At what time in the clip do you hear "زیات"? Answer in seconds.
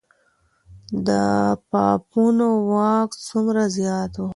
3.77-4.13